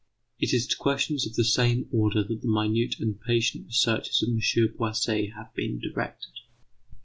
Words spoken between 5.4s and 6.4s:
been directed.